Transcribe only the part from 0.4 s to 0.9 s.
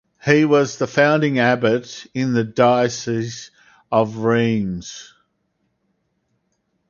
was the